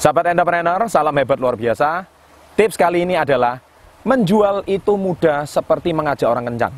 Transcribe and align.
Sahabat 0.00 0.32
entrepreneur, 0.32 0.80
salam 0.88 1.12
hebat 1.12 1.36
luar 1.36 1.60
biasa. 1.60 2.08
Tips 2.56 2.80
kali 2.80 3.04
ini 3.04 3.20
adalah 3.20 3.60
menjual 4.00 4.64
itu 4.64 4.96
mudah 4.96 5.44
seperti 5.44 5.92
mengajak 5.92 6.24
orang 6.24 6.48
kencang. 6.48 6.72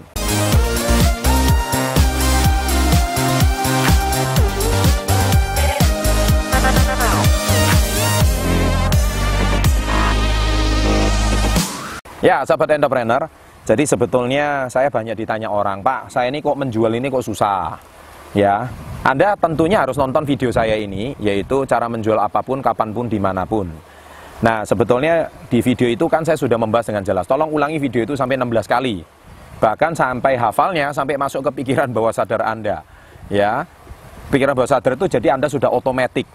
Ya, 12.27 12.43
sahabat 12.43 12.75
entrepreneur, 12.75 13.31
jadi 13.63 13.87
sebetulnya 13.87 14.67
saya 14.67 14.91
banyak 14.91 15.15
ditanya 15.15 15.47
orang, 15.47 15.79
Pak, 15.87 16.11
saya 16.11 16.27
ini 16.27 16.43
kok 16.43 16.59
menjual 16.59 16.91
ini 16.91 17.07
kok 17.07 17.23
susah. 17.23 17.91
Ya, 18.33 18.73
Anda 19.05 19.37
tentunya 19.37 19.84
harus 19.84 20.01
nonton 20.01 20.24
video 20.24 20.48
saya 20.48 20.73
ini, 20.80 21.12
yaitu 21.20 21.69
cara 21.69 21.84
menjual 21.84 22.16
apa 22.16 22.41
pun, 22.41 22.65
kapan 22.65 22.88
pun, 22.97 23.05
di 23.05 23.20
mana 23.20 23.45
pun. 23.45 23.69
Nah, 24.42 24.65
sebetulnya 24.65 25.29
di 25.52 25.61
video 25.61 25.87
itu 25.87 26.09
kan 26.09 26.24
saya 26.24 26.34
sudah 26.34 26.57
membahas 26.57 26.88
dengan 26.88 27.05
jelas. 27.05 27.29
Tolong 27.29 27.52
ulangi 27.52 27.79
video 27.79 28.02
itu 28.02 28.16
sampai 28.16 28.41
16 28.41 28.66
kali. 28.66 29.05
Bahkan 29.62 29.95
sampai 29.95 30.34
hafalnya, 30.34 30.91
sampai 30.91 31.15
masuk 31.15 31.47
ke 31.47 31.62
pikiran 31.62 31.93
bawah 31.93 32.10
sadar 32.10 32.43
Anda. 32.43 32.83
Ya, 33.30 33.69
pikiran 34.33 34.57
bawah 34.57 34.66
sadar 34.66 34.99
itu 34.99 35.07
jadi 35.07 35.38
Anda 35.38 35.46
sudah 35.46 35.71
otomatis. 35.71 36.27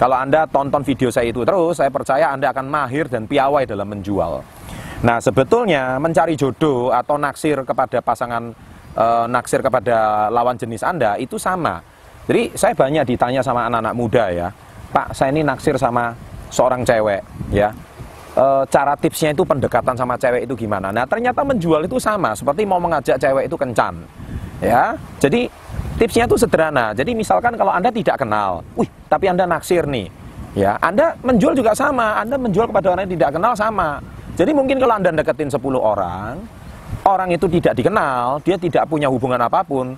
Kalau 0.00 0.16
Anda 0.16 0.48
tonton 0.48 0.80
video 0.80 1.12
saya 1.12 1.28
itu 1.28 1.44
terus, 1.44 1.82
saya 1.82 1.92
percaya 1.92 2.32
Anda 2.32 2.54
akan 2.54 2.70
mahir 2.70 3.10
dan 3.10 3.28
piawai 3.28 3.68
dalam 3.68 3.90
menjual. 3.90 4.40
Nah, 5.02 5.18
sebetulnya 5.18 5.98
mencari 5.98 6.38
jodoh 6.38 6.94
atau 6.94 7.18
naksir 7.18 7.60
kepada 7.66 7.98
pasangan 7.98 8.71
e, 8.92 9.06
naksir 9.28 9.60
kepada 9.64 10.28
lawan 10.28 10.56
jenis 10.56 10.84
Anda 10.84 11.16
itu 11.18 11.36
sama. 11.36 11.80
Jadi 12.28 12.54
saya 12.54 12.72
banyak 12.76 13.04
ditanya 13.08 13.42
sama 13.42 13.66
anak-anak 13.66 13.94
muda 13.98 14.24
ya, 14.30 14.48
Pak, 14.94 15.16
saya 15.16 15.34
ini 15.34 15.42
naksir 15.42 15.74
sama 15.74 16.14
seorang 16.52 16.86
cewek 16.86 17.22
ya. 17.50 17.74
E, 18.32 18.44
cara 18.70 18.94
tipsnya 18.96 19.34
itu 19.34 19.42
pendekatan 19.42 19.96
sama 19.98 20.14
cewek 20.16 20.46
itu 20.46 20.54
gimana? 20.54 20.94
Nah, 20.94 21.04
ternyata 21.04 21.42
menjual 21.42 21.84
itu 21.84 21.98
sama, 21.98 22.32
seperti 22.32 22.62
mau 22.64 22.78
mengajak 22.78 23.18
cewek 23.18 23.50
itu 23.50 23.56
kencan. 23.58 24.04
Ya. 24.62 24.94
Jadi 25.18 25.50
tipsnya 25.98 26.24
itu 26.30 26.38
sederhana. 26.38 26.94
Jadi 26.94 27.12
misalkan 27.18 27.58
kalau 27.58 27.74
Anda 27.74 27.90
tidak 27.90 28.22
kenal, 28.22 28.62
wih, 28.78 28.88
tapi 29.10 29.26
Anda 29.26 29.44
naksir 29.44 29.84
nih. 29.90 30.08
Ya, 30.52 30.76
Anda 30.84 31.16
menjual 31.24 31.56
juga 31.56 31.72
sama, 31.72 32.20
Anda 32.20 32.36
menjual 32.36 32.68
kepada 32.68 32.92
orang 32.92 33.08
yang 33.08 33.16
tidak 33.16 33.30
kenal 33.40 33.56
sama. 33.56 34.04
Jadi 34.36 34.52
mungkin 34.52 34.76
kalau 34.76 35.00
Anda 35.00 35.08
deketin 35.12 35.48
10 35.48 35.60
orang, 35.80 36.44
orang 37.06 37.28
itu 37.34 37.46
tidak 37.48 37.74
dikenal, 37.78 38.40
dia 38.44 38.56
tidak 38.56 38.84
punya 38.86 39.08
hubungan 39.10 39.40
apa 39.40 39.64
pun, 39.64 39.96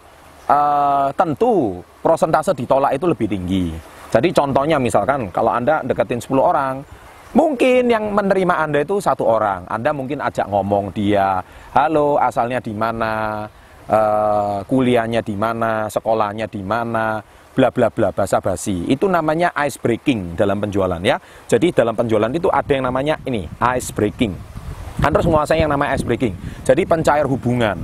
uh, 0.49 1.09
tentu 1.15 1.81
prosentase 2.01 2.53
ditolak 2.57 2.97
itu 2.97 3.07
lebih 3.09 3.29
tinggi. 3.29 3.67
Jadi 4.15 4.31
contohnya 4.31 4.79
misalkan 4.79 5.29
kalau 5.35 5.51
Anda 5.51 5.83
deketin 5.83 6.23
10 6.23 6.39
orang, 6.39 6.87
mungkin 7.35 7.91
yang 7.91 8.15
menerima 8.15 8.55
Anda 8.63 8.87
itu 8.87 9.03
satu 9.03 9.27
orang. 9.27 9.67
Anda 9.67 9.91
mungkin 9.91 10.23
ajak 10.23 10.47
ngomong 10.47 10.95
dia, 10.95 11.43
halo 11.75 12.15
asalnya 12.23 12.63
di 12.63 12.71
mana, 12.71 13.45
uh, 13.91 14.63
kuliahnya 14.71 15.21
di 15.21 15.35
mana, 15.35 15.91
sekolahnya 15.91 16.47
di 16.47 16.63
mana, 16.63 17.19
bla 17.55 17.75
bla 17.75 17.91
bla 17.91 18.15
basa 18.15 18.39
basi. 18.39 18.87
Itu 18.87 19.11
namanya 19.11 19.51
ice 19.67 19.83
breaking 19.83 20.39
dalam 20.39 20.63
penjualan 20.63 21.03
ya. 21.03 21.19
Jadi 21.51 21.75
dalam 21.75 21.99
penjualan 21.99 22.31
itu 22.31 22.47
ada 22.51 22.71
yang 22.71 22.87
namanya 22.87 23.19
ini 23.27 23.51
ice 23.75 23.91
breaking. 23.91 24.54
Anda 25.03 25.19
harus 25.19 25.27
menguasai 25.27 25.59
yang 25.63 25.73
namanya 25.73 25.99
ice 25.99 26.07
breaking. 26.07 26.35
Jadi 26.63 26.83
pencair 26.87 27.27
hubungan. 27.27 27.79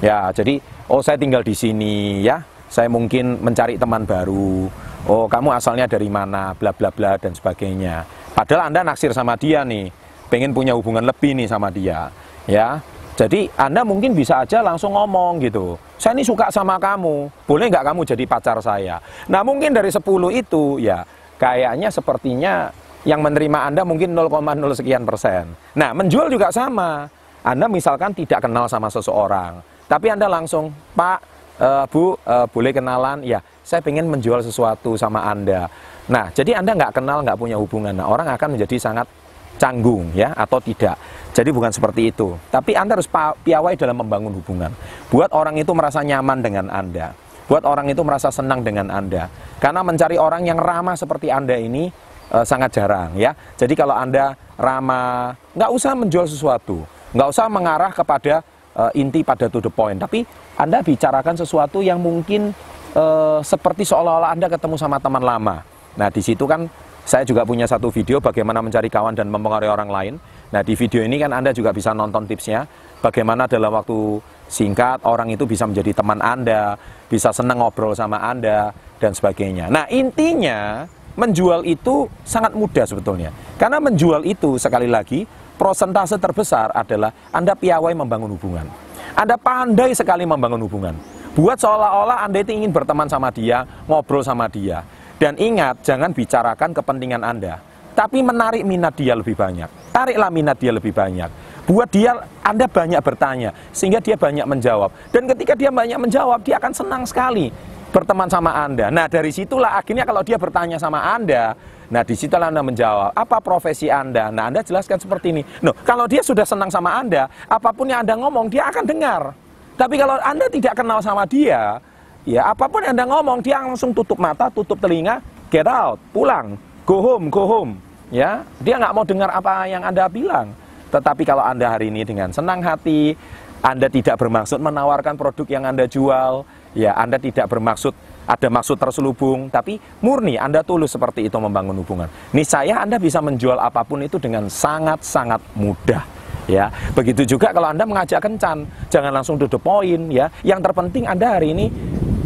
Ya, 0.00 0.32
jadi 0.32 0.60
oh 0.88 1.00
saya 1.00 1.16
tinggal 1.16 1.44
di 1.44 1.56
sini 1.56 2.24
ya. 2.24 2.44
Saya 2.70 2.86
mungkin 2.86 3.42
mencari 3.42 3.80
teman 3.80 4.06
baru. 4.06 4.70
Oh, 5.10 5.26
kamu 5.26 5.56
asalnya 5.56 5.90
dari 5.90 6.06
mana? 6.06 6.54
bla 6.54 6.70
bla 6.70 6.92
bla 6.92 7.18
dan 7.18 7.34
sebagainya. 7.34 8.06
Padahal 8.36 8.70
Anda 8.70 8.86
naksir 8.86 9.10
sama 9.10 9.34
dia 9.34 9.66
nih. 9.66 9.90
Pengen 10.30 10.54
punya 10.54 10.78
hubungan 10.78 11.02
lebih 11.02 11.34
nih 11.34 11.50
sama 11.50 11.72
dia. 11.74 12.14
Ya, 12.46 12.78
jadi 13.20 13.52
Anda 13.52 13.84
mungkin 13.84 14.16
bisa 14.16 14.40
aja 14.40 14.64
langsung 14.64 14.96
ngomong 14.96 15.44
gitu. 15.44 15.76
Saya 16.00 16.16
ini 16.16 16.24
suka 16.24 16.48
sama 16.48 16.80
kamu, 16.80 17.28
boleh 17.44 17.68
nggak 17.68 17.92
kamu 17.92 18.00
jadi 18.08 18.24
pacar 18.24 18.56
saya? 18.64 18.96
Nah 19.28 19.44
mungkin 19.44 19.76
dari 19.76 19.92
10 19.92 20.00
itu 20.32 20.80
ya 20.80 21.04
kayaknya 21.36 21.92
sepertinya 21.92 22.72
yang 23.08 23.24
menerima 23.24 23.72
Anda 23.72 23.82
mungkin 23.84 24.12
0,0 24.12 24.30
sekian 24.76 25.08
persen. 25.08 25.52
Nah 25.76 25.90
menjual 25.96 26.28
juga 26.28 26.52
sama. 26.52 27.08
Anda 27.40 27.72
misalkan 27.72 28.12
tidak 28.12 28.44
kenal 28.44 28.68
sama 28.68 28.92
seseorang, 28.92 29.64
tapi 29.90 30.06
Anda 30.06 30.30
langsung, 30.30 30.70
Pak, 30.94 31.18
uh, 31.58 31.84
Bu, 31.90 32.14
uh, 32.22 32.46
boleh 32.46 32.70
kenalan? 32.70 33.26
Ya, 33.26 33.42
saya 33.66 33.82
pengen 33.82 34.06
menjual 34.06 34.38
sesuatu 34.38 34.94
sama 34.94 35.26
Anda. 35.26 35.66
Nah, 36.06 36.30
jadi 36.30 36.62
Anda 36.62 36.78
nggak 36.78 37.02
kenal, 37.02 37.26
nggak 37.26 37.34
punya 37.34 37.58
hubungan. 37.58 37.98
Nah, 37.98 38.06
orang 38.06 38.30
akan 38.30 38.54
menjadi 38.54 38.78
sangat 38.78 39.10
canggung 39.58 40.14
ya 40.14 40.30
atau 40.38 40.62
tidak. 40.62 40.94
Jadi 41.34 41.50
bukan 41.50 41.74
seperti 41.74 42.14
itu. 42.14 42.38
Tapi 42.54 42.78
Anda 42.78 42.94
harus 42.94 43.10
piawai 43.42 43.74
dalam 43.74 43.98
membangun 43.98 44.30
hubungan. 44.38 44.70
Buat 45.10 45.34
orang 45.34 45.58
itu 45.58 45.74
merasa 45.74 46.06
nyaman 46.06 46.38
dengan 46.38 46.70
Anda. 46.70 47.10
Buat 47.50 47.66
orang 47.66 47.90
itu 47.90 48.06
merasa 48.06 48.30
senang 48.30 48.62
dengan 48.62 48.94
Anda. 48.94 49.26
Karena 49.58 49.82
mencari 49.82 50.14
orang 50.22 50.46
yang 50.46 50.54
ramah 50.54 50.94
seperti 50.94 51.34
Anda 51.34 51.58
ini 51.58 51.90
e, 52.30 52.38
sangat 52.46 52.70
jarang 52.78 53.18
ya. 53.18 53.34
Jadi 53.58 53.74
kalau 53.74 53.92
Anda 53.92 54.38
ramah, 54.56 55.34
nggak 55.52 55.70
usah 55.74 55.92
menjual 55.98 56.26
sesuatu. 56.30 56.86
Nggak 57.10 57.28
usah 57.34 57.46
mengarah 57.50 57.90
kepada 57.90 58.40
e, 58.72 58.82
inti 59.02 59.26
pada 59.26 59.50
to 59.50 59.58
the 59.58 59.72
point. 59.72 59.98
Tapi 59.98 60.22
Anda 60.54 60.80
bicarakan 60.80 61.34
sesuatu 61.34 61.82
yang 61.82 61.98
mungkin 61.98 62.54
e, 62.94 63.04
seperti 63.42 63.82
seolah-olah 63.84 64.32
Anda 64.32 64.46
ketemu 64.46 64.78
sama 64.78 65.02
teman 65.02 65.26
lama. 65.26 65.66
Nah 65.98 66.08
di 66.08 66.22
situ 66.22 66.46
kan 66.46 66.70
saya 67.10 67.26
juga 67.26 67.42
punya 67.42 67.66
satu 67.66 67.88
video 67.90 68.22
bagaimana 68.22 68.60
mencari 68.60 68.86
kawan 68.86 69.18
dan 69.18 69.32
mempengaruhi 69.32 69.66
orang 69.66 69.90
lain. 69.90 70.14
Nah, 70.54 70.62
di 70.62 70.78
video 70.78 71.02
ini 71.02 71.18
kan 71.18 71.34
Anda 71.34 71.50
juga 71.50 71.74
bisa 71.74 71.90
nonton 71.90 72.22
tipsnya. 72.28 72.66
Bagaimana 73.00 73.48
dalam 73.48 73.72
waktu 73.72 74.20
singkat 74.46 75.02
orang 75.08 75.32
itu 75.32 75.42
bisa 75.48 75.64
menjadi 75.64 75.90
teman 75.96 76.20
Anda, 76.20 76.76
bisa 77.08 77.32
senang 77.32 77.64
ngobrol 77.64 77.96
sama 77.96 78.20
Anda, 78.20 78.70
dan 79.00 79.16
sebagainya. 79.16 79.72
Nah, 79.72 79.88
intinya 79.88 80.84
menjual 81.18 81.66
itu 81.66 82.06
sangat 82.22 82.54
mudah 82.54 82.86
sebetulnya. 82.86 83.30
Karena 83.56 83.82
menjual 83.82 84.22
itu, 84.26 84.56
sekali 84.60 84.86
lagi, 84.86 85.26
prosentase 85.58 86.16
terbesar 86.16 86.72
adalah 86.72 87.12
Anda 87.34 87.52
piawai 87.52 87.92
membangun 87.92 88.32
hubungan. 88.34 88.66
Anda 89.14 89.36
pandai 89.36 89.92
sekali 89.92 90.24
membangun 90.24 90.62
hubungan. 90.64 90.94
Buat 91.34 91.62
seolah-olah 91.62 92.26
Anda 92.26 92.42
itu 92.42 92.54
ingin 92.54 92.74
berteman 92.74 93.06
sama 93.06 93.30
dia, 93.30 93.62
ngobrol 93.86 94.24
sama 94.24 94.50
dia. 94.50 94.82
Dan 95.20 95.36
ingat, 95.36 95.84
jangan 95.84 96.16
bicarakan 96.16 96.72
kepentingan 96.72 97.20
Anda, 97.20 97.60
tapi 97.92 98.24
menarik 98.24 98.64
minat 98.64 98.96
dia 98.96 99.12
lebih 99.12 99.36
banyak. 99.36 99.92
Tariklah 99.92 100.32
minat 100.32 100.56
dia 100.56 100.72
lebih 100.72 100.96
banyak. 100.96 101.28
Buat 101.68 101.92
dia, 101.92 102.16
Anda 102.40 102.64
banyak 102.64 102.98
bertanya, 103.04 103.52
sehingga 103.70 104.00
dia 104.00 104.16
banyak 104.16 104.48
menjawab. 104.48 104.90
Dan 105.12 105.28
ketika 105.28 105.52
dia 105.54 105.68
banyak 105.68 106.00
menjawab, 106.00 106.40
dia 106.42 106.56
akan 106.56 106.72
senang 106.72 107.02
sekali 107.04 107.52
berteman 107.90 108.30
sama 108.30 108.54
Anda. 108.54 108.88
Nah, 108.88 109.06
dari 109.10 109.34
situlah 109.34 109.76
akhirnya 109.76 110.06
kalau 110.06 110.22
dia 110.22 110.38
bertanya 110.38 110.78
sama 110.78 111.14
Anda, 111.14 111.54
nah 111.90 112.02
di 112.06 112.14
situlah 112.14 112.48
Anda 112.48 112.62
menjawab, 112.62 113.12
apa 113.14 113.36
profesi 113.42 113.90
Anda? 113.90 114.30
Nah, 114.30 114.48
Anda 114.48 114.62
jelaskan 114.62 114.98
seperti 115.02 115.34
ini. 115.34 115.42
No, 115.60 115.74
kalau 115.84 116.06
dia 116.06 116.22
sudah 116.22 116.46
senang 116.46 116.70
sama 116.70 116.96
Anda, 116.96 117.26
apa 117.50 117.70
pun 117.74 117.90
yang 117.90 118.06
Anda 118.06 118.14
ngomong, 118.16 118.48
dia 118.48 118.70
akan 118.70 118.86
dengar. 118.86 119.34
Tapi 119.74 119.94
kalau 119.98 120.16
Anda 120.22 120.46
tidak 120.48 120.74
kenal 120.78 121.02
sama 121.02 121.26
dia, 121.26 121.82
Ya, 122.28 122.52
apa 122.52 122.68
pun 122.68 122.84
yang 122.84 122.92
Anda 122.92 123.08
ngomong, 123.08 123.40
dia 123.40 123.64
langsung 123.64 123.96
tutup 123.96 124.20
mata, 124.20 124.52
tutup 124.52 124.76
telinga, 124.76 125.24
get 125.48 125.64
out, 125.64 125.96
pulang, 126.12 126.60
go 126.84 127.00
home, 127.00 127.32
go 127.32 127.48
home. 127.48 127.80
Ya, 128.12 128.44
dia 128.60 128.76
nggak 128.76 128.92
mau 128.92 129.06
dengar 129.08 129.32
apa 129.32 129.64
yang 129.64 129.80
Anda 129.80 130.04
bilang. 130.10 130.52
Tetapi 130.92 131.22
kalau 131.24 131.40
Anda 131.40 131.72
hari 131.72 131.88
ini 131.88 132.04
dengan 132.04 132.28
senang 132.28 132.60
hati, 132.60 133.16
Anda 133.64 133.88
tidak 133.88 134.20
bermaksud 134.20 134.60
menawarkan 134.60 135.16
produk 135.16 135.48
yang 135.48 135.64
Anda 135.64 135.88
jual, 135.88 136.44
ya 136.76 136.94
Anda 136.96 137.16
tidak 137.18 137.50
bermaksud 137.50 137.92
ada 138.30 138.46
maksud 138.46 138.78
terselubung, 138.78 139.50
tapi 139.50 139.82
murni 139.98 140.38
Anda 140.38 140.62
tulus 140.62 140.94
seperti 140.94 141.26
itu 141.26 141.34
membangun 141.42 141.74
hubungan. 141.82 142.06
Niscaya 142.30 142.86
Anda 142.86 143.02
bisa 143.02 143.18
menjual 143.18 143.58
apa 143.58 143.82
pun 143.82 144.06
itu 144.06 144.22
dengan 144.22 144.46
sangat-sangat 144.46 145.42
mudah. 145.58 146.06
Ya, 146.46 146.70
begitu 146.94 147.22
juga 147.26 147.50
kalau 147.50 147.70
Anda 147.70 147.86
mengajak 147.86 148.22
kencan, 148.22 148.66
jangan 148.90 149.10
langsung 149.14 149.38
the 149.38 149.46
point 149.58 150.10
ya. 150.10 150.30
Yang 150.46 150.70
terpenting 150.70 151.06
Anda 151.06 151.38
hari 151.38 151.54
ini 151.54 151.66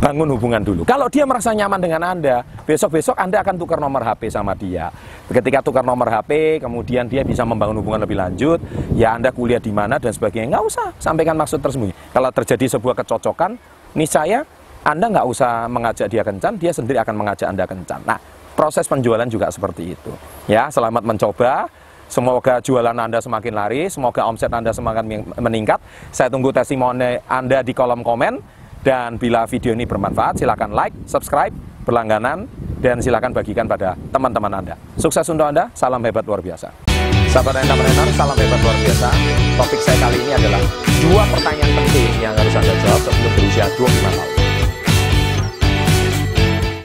bangun 0.00 0.36
hubungan 0.36 0.60
dulu. 0.60 0.84
Kalau 0.84 1.08
dia 1.08 1.24
merasa 1.24 1.56
nyaman 1.56 1.80
dengan 1.80 2.04
Anda, 2.04 2.44
besok-besok 2.68 3.16
Anda 3.16 3.40
akan 3.40 3.56
tukar 3.56 3.80
nomor 3.80 4.04
HP 4.04 4.28
sama 4.28 4.52
dia. 4.52 4.92
Ketika 5.32 5.64
tukar 5.64 5.80
nomor 5.80 6.12
HP, 6.12 6.60
kemudian 6.60 7.08
dia 7.08 7.24
bisa 7.24 7.44
membangun 7.48 7.80
hubungan 7.80 8.04
lebih 8.04 8.20
lanjut, 8.20 8.60
ya 8.92 9.16
Anda 9.16 9.32
kuliah 9.32 9.60
di 9.60 9.72
mana 9.72 9.96
dan 9.96 10.12
sebagainya. 10.12 10.56
Nggak 10.56 10.64
usah 10.68 10.88
sampaikan 11.00 11.36
maksud 11.40 11.60
tersembunyi. 11.64 11.96
Kalau 12.12 12.28
terjadi 12.28 12.76
sebuah 12.76 13.00
kecocokan, 13.00 13.56
niscaya 13.94 14.44
Anda 14.84 15.08
nggak 15.08 15.26
usah 15.26 15.64
mengajak 15.72 16.12
dia 16.12 16.20
kencan, 16.20 16.60
dia 16.60 16.68
sendiri 16.68 17.00
akan 17.00 17.14
mengajak 17.16 17.48
Anda 17.48 17.64
kencan. 17.64 18.04
Nah, 18.04 18.20
proses 18.52 18.84
penjualan 18.84 19.24
juga 19.24 19.48
seperti 19.48 19.96
itu. 19.96 20.12
Ya, 20.44 20.68
selamat 20.68 21.02
mencoba. 21.02 21.72
Semoga 22.04 22.60
jualan 22.60 22.92
Anda 22.92 23.18
semakin 23.18 23.52
laris, 23.56 23.96
semoga 23.96 24.28
omset 24.28 24.52
Anda 24.52 24.76
semakin 24.76 25.34
meningkat. 25.40 25.80
Saya 26.12 26.28
tunggu 26.28 26.52
testimoni 26.52 27.16
Anda 27.24 27.64
di 27.64 27.72
kolom 27.72 28.04
komen. 28.04 28.62
Dan 28.84 29.16
bila 29.16 29.48
video 29.48 29.72
ini 29.72 29.88
bermanfaat, 29.88 30.44
silakan 30.44 30.76
like, 30.76 30.92
subscribe, 31.08 31.56
berlangganan, 31.88 32.44
dan 32.84 33.00
silakan 33.00 33.32
bagikan 33.32 33.64
pada 33.64 33.96
teman-teman 34.12 34.60
Anda. 34.60 34.76
Sukses 35.00 35.24
untuk 35.32 35.48
Anda, 35.48 35.72
salam 35.72 36.04
hebat 36.04 36.28
luar 36.28 36.44
biasa. 36.44 36.83
Sahabat 37.32 37.56
entrepreneur, 37.64 38.08
salam 38.12 38.36
hebat 38.36 38.60
luar 38.60 38.76
biasa. 38.84 39.08
Topik 39.56 39.80
saya 39.80 39.96
kali 40.02 40.18
ini 40.20 40.32
adalah 40.36 40.60
dua 41.00 41.22
pertanyaan 41.32 41.72
penting 41.82 42.12
yang 42.20 42.34
harus 42.36 42.54
Anda 42.56 42.74
jawab 42.84 43.00
sebelum 43.06 43.32
berusia 43.38 43.64
25 43.76 44.16
tahun. 44.18 44.43